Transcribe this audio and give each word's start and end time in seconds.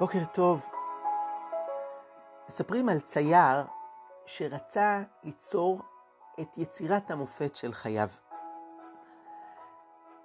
בוקר 0.00 0.24
טוב. 0.32 0.66
מספרים 2.48 2.88
על 2.88 3.00
צייר 3.00 3.64
שרצה 4.26 5.02
ליצור 5.24 5.80
את 6.40 6.58
יצירת 6.58 7.10
המופת 7.10 7.56
של 7.56 7.72
חייו. 7.72 8.08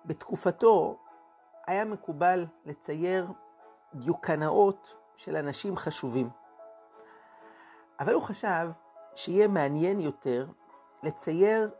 בתקופתו 0.06 0.98
היה 1.68 1.86
מקובל 1.86 2.46
לצייר 2.66 3.28
דיוקנאות 3.94 4.96
של 5.16 5.36
אנשים 5.36 5.78
חשובים. 5.78 6.30
אבל 8.00 8.14
הוא 8.14 8.24
חשב 8.24 8.70
שיהיה 9.16 9.48
מעניין 9.48 10.00
יותר 10.00 10.48
לצייר 11.04 11.72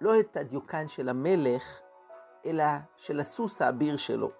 לא 0.00 0.20
את 0.20 0.36
הדיוקן 0.36 0.88
של 0.88 1.08
המלך, 1.08 1.80
אלא 2.46 2.64
של 2.96 3.20
הסוס 3.20 3.62
האביר 3.62 3.96
שלו. 3.96 4.39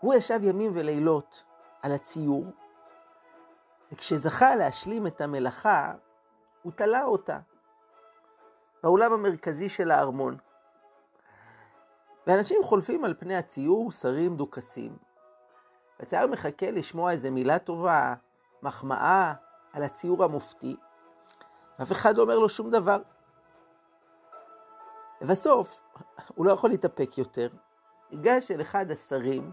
הוא 0.00 0.14
ישב 0.14 0.40
ימים 0.42 0.70
ולילות 0.74 1.44
על 1.82 1.92
הציור, 1.92 2.44
וכשזכה 3.92 4.54
להשלים 4.54 5.06
את 5.06 5.20
המלאכה, 5.20 5.92
הוא 6.62 6.72
תלה 6.72 7.04
אותה 7.04 7.38
באולם 8.82 9.12
המרכזי 9.12 9.68
של 9.68 9.90
הארמון. 9.90 10.36
ואנשים 12.26 12.62
חולפים 12.62 13.04
על 13.04 13.14
פני 13.18 13.36
הציור 13.36 13.92
שרים 13.92 14.36
דוכסים. 14.36 14.96
והצייר 16.00 16.26
מחכה 16.26 16.70
לשמוע 16.70 17.12
איזה 17.12 17.30
מילה 17.30 17.58
טובה, 17.58 18.14
מחמאה 18.62 19.34
על 19.72 19.82
הציור 19.82 20.24
המופתי, 20.24 20.76
ואף 21.78 21.92
אחד 21.92 22.16
לא 22.16 22.22
אומר 22.22 22.38
לו 22.38 22.48
שום 22.48 22.70
דבר. 22.70 22.98
לבסוף, 25.20 25.80
הוא 26.34 26.46
לא 26.46 26.52
יכול 26.52 26.70
להתאפק 26.70 27.18
יותר, 27.18 27.48
ניגש 28.10 28.50
אל 28.50 28.60
אחד 28.60 28.90
השרים, 28.90 29.52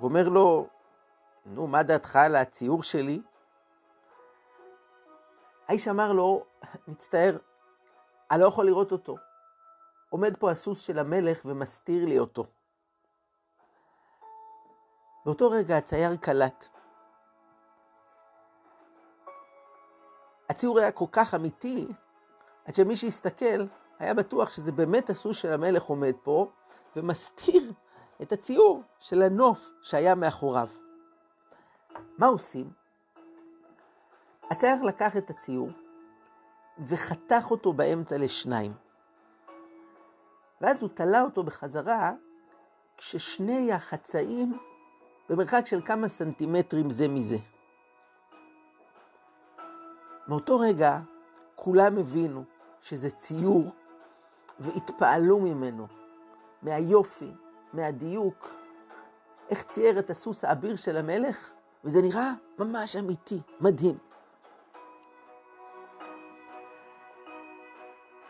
ואומר 0.00 0.28
לו, 0.28 0.68
נו, 1.46 1.66
מה 1.66 1.82
דעתך 1.82 2.16
על 2.16 2.36
הציור 2.36 2.82
שלי? 2.82 3.22
האיש 5.68 5.88
אמר 5.88 6.12
לו, 6.12 6.44
מצטער, 6.88 7.36
אני 8.30 8.40
לא 8.40 8.46
יכול 8.46 8.66
לראות 8.66 8.92
אותו. 8.92 9.16
עומד 10.10 10.36
פה 10.36 10.50
הסוס 10.50 10.80
של 10.80 10.98
המלך 10.98 11.42
ומסתיר 11.44 12.04
לי 12.04 12.18
אותו. 12.18 12.46
באותו 15.24 15.50
רגע 15.50 15.76
הצייר 15.76 16.16
קלט. 16.16 16.68
הציור 20.48 20.78
היה 20.78 20.92
כל 20.92 21.04
כך 21.12 21.34
אמיתי, 21.34 21.86
עד 22.64 22.74
שמי 22.74 22.96
שהסתכל 22.96 23.66
היה 23.98 24.14
בטוח 24.14 24.50
שזה 24.50 24.72
באמת 24.72 25.10
הסוס 25.10 25.36
של 25.36 25.52
המלך 25.52 25.82
עומד 25.82 26.14
פה, 26.22 26.50
ומסתיר 26.96 27.72
את 28.22 28.32
הציור 28.32 28.82
של 29.00 29.22
הנוף 29.22 29.70
שהיה 29.82 30.14
מאחוריו. 30.14 30.68
מה 32.18 32.26
עושים? 32.26 32.70
הצייר 34.50 34.82
לקח 34.82 35.16
את 35.16 35.30
הציור 35.30 35.68
וחתך 36.78 37.50
אותו 37.50 37.72
באמצע 37.72 38.18
לשניים. 38.18 38.72
ואז 40.60 40.82
הוא 40.82 40.90
תלה 40.94 41.22
אותו 41.22 41.42
בחזרה 41.42 42.12
כששני 42.96 43.72
החצאים 43.72 44.58
במרחק 45.28 45.66
של 45.66 45.80
כמה 45.80 46.08
סנטימטרים 46.08 46.90
זה 46.90 47.08
מזה. 47.08 47.36
מאותו 50.28 50.58
רגע 50.58 50.98
כולם 51.54 51.98
הבינו 51.98 52.44
שזה 52.80 53.10
ציור 53.10 53.72
והתפעלו 54.60 55.38
ממנו, 55.38 55.86
מהיופי, 56.62 57.32
מהדיוק. 57.72 58.54
איך 59.50 59.62
צייר 59.62 59.98
את 59.98 60.10
הסוס 60.10 60.44
האביר 60.44 60.76
של 60.76 60.96
המלך, 60.96 61.52
וזה 61.84 62.02
נראה 62.02 62.30
ממש 62.58 62.96
אמיתי, 62.96 63.40
מדהים. 63.60 63.98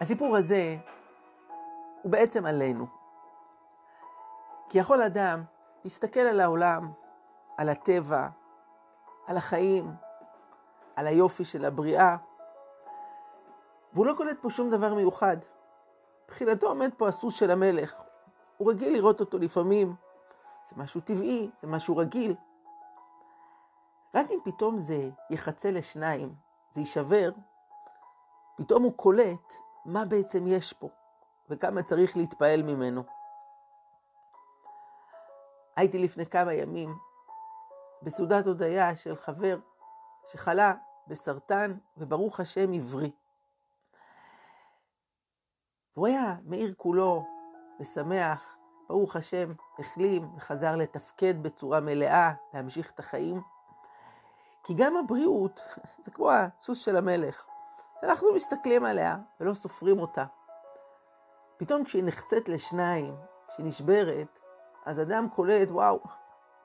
הסיפור 0.00 0.36
הזה 0.36 0.76
הוא 2.02 2.12
בעצם 2.12 2.46
עלינו. 2.46 2.86
כי 4.68 4.78
יכול 4.78 5.02
אדם 5.02 5.42
להסתכל 5.84 6.20
על 6.20 6.40
העולם, 6.40 6.92
על 7.56 7.68
הטבע, 7.68 8.28
על 9.26 9.36
החיים, 9.36 9.94
על 10.96 11.06
היופי 11.06 11.44
של 11.44 11.64
הבריאה, 11.64 12.16
והוא 13.92 14.06
לא 14.06 14.14
קולט 14.16 14.36
פה 14.40 14.50
שום 14.50 14.70
דבר 14.70 14.94
מיוחד. 14.94 15.36
מבחינתו 16.24 16.66
עומד 16.66 16.90
פה 16.96 17.08
הסוס 17.08 17.34
של 17.34 17.50
המלך. 17.50 18.05
הוא 18.56 18.70
רגיל 18.70 18.92
לראות 18.92 19.20
אותו 19.20 19.38
לפעמים. 19.38 19.94
זה 20.68 20.76
משהו 20.76 21.00
טבעי, 21.00 21.50
זה 21.62 21.66
משהו 21.66 21.96
רגיל. 21.96 22.34
רק 24.14 24.30
אם 24.30 24.38
פתאום 24.44 24.78
זה 24.78 25.10
יחצה 25.30 25.70
לשניים, 25.70 26.34
זה 26.70 26.80
יישבר, 26.80 27.30
פתאום 28.56 28.82
הוא 28.82 28.92
קולט 28.96 29.54
מה 29.84 30.04
בעצם 30.04 30.46
יש 30.46 30.72
פה, 30.72 30.88
וכמה 31.50 31.82
צריך 31.82 32.16
להתפעל 32.16 32.62
ממנו. 32.62 33.02
הייתי 35.76 35.98
לפני 35.98 36.26
כמה 36.26 36.54
ימים 36.54 36.98
בסעודת 38.02 38.46
הודיה 38.46 38.96
של 38.96 39.16
חבר 39.16 39.58
שחלה 40.32 40.74
בסרטן, 41.06 41.78
וברוך 41.96 42.40
השם 42.40 42.72
עברי. 42.72 43.10
הוא 45.94 46.06
היה 46.06 46.36
מאיר 46.44 46.74
כולו 46.76 47.35
ושמח, 47.80 48.56
ברוך 48.88 49.16
השם, 49.16 49.52
החלים 49.78 50.28
וחזר 50.36 50.76
לתפקד 50.76 51.42
בצורה 51.42 51.80
מלאה, 51.80 52.32
להמשיך 52.54 52.92
את 52.94 52.98
החיים. 52.98 53.40
כי 54.64 54.74
גם 54.76 54.96
הבריאות 54.96 55.60
זה 56.04 56.10
כמו 56.10 56.30
הסוס 56.30 56.78
של 56.78 56.96
המלך. 56.96 57.46
אנחנו 58.02 58.34
מסתכלים 58.34 58.84
עליה 58.84 59.16
ולא 59.40 59.54
סופרים 59.54 59.98
אותה. 59.98 60.24
פתאום 61.56 61.84
כשהיא 61.84 62.04
נחצית 62.04 62.48
לשניים, 62.48 63.16
כשהיא 63.48 63.66
נשברת, 63.66 64.38
אז 64.84 65.00
אדם 65.00 65.28
קולט, 65.28 65.70
וואו, 65.70 66.00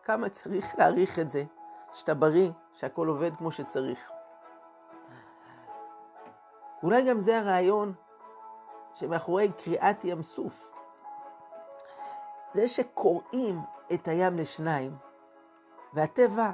כמה 0.03 0.29
צריך 0.29 0.75
להעריך 0.77 1.19
את 1.19 1.29
זה, 1.29 1.43
שאתה 1.93 2.13
בריא, 2.13 2.51
שהכל 2.73 3.07
עובד 3.07 3.31
כמו 3.37 3.51
שצריך. 3.51 4.11
אולי 6.83 7.09
גם 7.09 7.19
זה 7.19 7.39
הרעיון 7.39 7.93
שמאחורי 8.93 9.51
קריעת 9.51 10.05
ים 10.05 10.23
סוף. 10.23 10.80
זה 12.53 12.67
שקוראים 12.67 13.59
את 13.93 14.07
הים 14.07 14.37
לשניים, 14.37 14.95
והטבע 15.93 16.51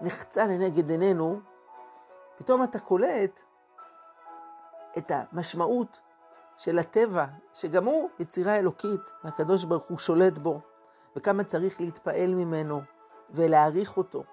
נחצה 0.00 0.46
לנגד 0.46 0.90
עינינו, 0.90 1.40
פתאום 2.36 2.64
אתה 2.64 2.80
קולט 2.80 3.40
את 4.98 5.10
המשמעות 5.14 6.00
של 6.56 6.78
הטבע, 6.78 7.24
שגם 7.52 7.84
הוא 7.84 8.10
יצירה 8.18 8.56
אלוקית, 8.56 9.00
והקדוש 9.24 9.64
ברוך 9.64 9.86
הוא 9.88 9.98
שולט 9.98 10.38
בו, 10.38 10.60
וכמה 11.16 11.44
צריך 11.44 11.80
להתפעל 11.80 12.34
ממנו 12.34 12.80
ולהעריך 13.30 13.96
אותו. 13.96 14.24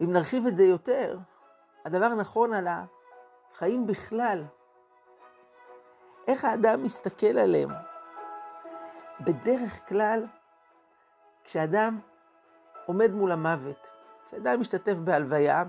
אם 0.00 0.12
נרחיב 0.12 0.46
את 0.46 0.56
זה 0.56 0.64
יותר, 0.64 1.18
הדבר 1.84 2.08
נכון 2.08 2.54
על 2.54 2.68
החיים 3.52 3.86
בכלל. 3.86 4.44
איך 6.28 6.44
האדם 6.44 6.82
מסתכל 6.82 7.38
עליהם? 7.38 7.70
בדרך 9.20 9.88
כלל, 9.88 10.26
כשאדם 11.44 12.00
עומד 12.86 13.10
מול 13.10 13.32
המוות, 13.32 13.90
כשאדם 14.26 14.60
משתתף 14.60 14.94
בהלוויה, 14.94 15.64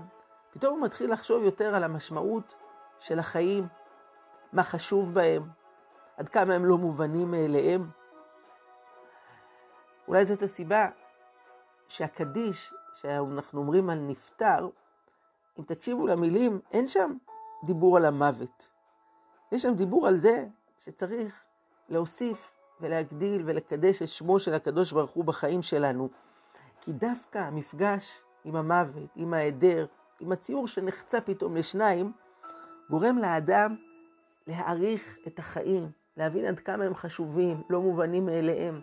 פתאום 0.50 0.78
הוא 0.78 0.86
מתחיל 0.86 1.12
לחשוב 1.12 1.42
יותר 1.42 1.74
על 1.74 1.84
המשמעות 1.84 2.54
של 2.98 3.18
החיים, 3.18 3.68
מה 4.52 4.62
חשוב 4.62 5.14
בהם, 5.14 5.42
עד 6.16 6.28
כמה 6.28 6.54
הם 6.54 6.64
לא 6.64 6.78
מובנים 6.78 7.30
מאליהם. 7.30 7.90
אולי 10.08 10.24
זאת 10.24 10.42
הסיבה 10.42 10.88
שהקדיש, 11.88 12.74
שאנחנו 12.94 13.60
אומרים 13.60 13.90
על 13.90 13.98
נפטר, 13.98 14.68
אם 15.58 15.64
תקשיבו 15.64 16.06
למילים, 16.06 16.60
אין 16.70 16.88
שם 16.88 17.12
דיבור 17.64 17.96
על 17.96 18.04
המוות. 18.04 18.70
יש 19.52 19.62
שם 19.62 19.74
דיבור 19.74 20.06
על 20.06 20.16
זה 20.16 20.46
שצריך 20.84 21.44
להוסיף 21.88 22.57
ולהגדיל 22.80 23.42
ולקדש 23.44 24.02
את 24.02 24.08
שמו 24.08 24.38
של 24.38 24.54
הקדוש 24.54 24.92
ברוך 24.92 25.10
הוא 25.10 25.24
בחיים 25.24 25.62
שלנו. 25.62 26.08
כי 26.80 26.92
דווקא 26.92 27.38
המפגש 27.38 28.22
עם 28.44 28.56
המוות, 28.56 29.10
עם 29.16 29.34
ההיעדר, 29.34 29.86
עם 30.20 30.32
הציור 30.32 30.68
שנחצה 30.68 31.20
פתאום 31.20 31.56
לשניים, 31.56 32.12
גורם 32.90 33.18
לאדם 33.18 33.76
להעריך 34.46 35.18
את 35.26 35.38
החיים, 35.38 35.90
להבין 36.16 36.44
עד 36.44 36.60
כמה 36.60 36.84
הם 36.84 36.94
חשובים, 36.94 37.62
לא 37.70 37.80
מובנים 37.80 38.26
מאליהם, 38.26 38.80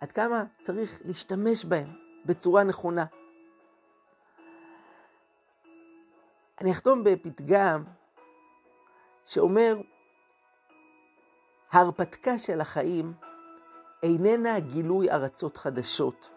עד 0.00 0.10
כמה 0.10 0.44
צריך 0.62 1.00
להשתמש 1.04 1.64
בהם 1.64 1.88
בצורה 2.24 2.64
נכונה. 2.64 3.04
אני 6.60 6.72
אחתום 6.72 7.04
בפתגם 7.04 7.84
שאומר, 9.24 9.80
ההרפתקה 11.76 12.38
של 12.38 12.60
החיים 12.60 13.12
איננה 14.02 14.60
גילוי 14.60 15.10
ארצות 15.10 15.56
חדשות, 15.56 16.30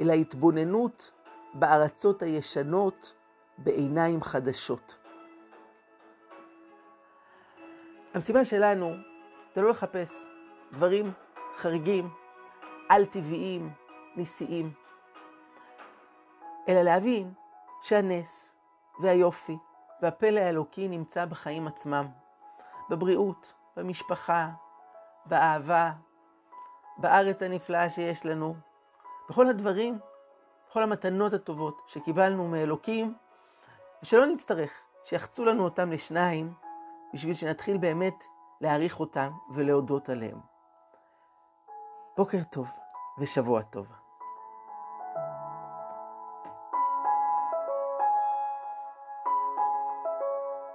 אלא 0.00 0.12
התבוננות 0.12 1.10
בארצות 1.54 2.22
הישנות 2.22 3.14
בעיניים 3.58 4.22
חדשות. 4.22 4.96
המשימה 8.14 8.44
שלנו 8.44 8.94
זה 9.54 9.62
לא 9.62 9.70
לחפש 9.70 10.26
דברים 10.72 11.12
חריגים, 11.56 12.10
על-טבעיים, 12.88 13.70
ניסיים, 14.16 14.72
אלא 16.68 16.82
להבין 16.82 17.32
שהנס 17.82 18.52
והיופי 19.00 19.56
והפלא 20.02 20.40
האלוקי 20.40 20.88
נמצא 20.88 21.24
בחיים 21.24 21.66
עצמם, 21.66 22.06
בבריאות, 22.90 23.54
במשפחה, 23.76 24.48
באהבה, 25.26 25.92
בארץ 26.96 27.42
הנפלאה 27.42 27.90
שיש 27.90 28.26
לנו, 28.26 28.54
בכל 29.28 29.46
הדברים, 29.46 29.98
בכל 30.68 30.82
המתנות 30.82 31.32
הטובות 31.32 31.82
שקיבלנו 31.86 32.48
מאלוקים, 32.48 33.14
ושלא 34.02 34.26
נצטרך 34.26 34.70
שיחצו 35.04 35.44
לנו 35.44 35.64
אותם 35.64 35.92
לשניים, 35.92 36.54
בשביל 37.14 37.34
שנתחיל 37.34 37.78
באמת 37.78 38.24
להעריך 38.60 39.00
אותם 39.00 39.30
ולהודות 39.54 40.08
עליהם. 40.08 40.38
בוקר 42.16 42.38
טוב 42.50 42.70
ושבוע 43.18 43.62
טוב. 43.62 44.03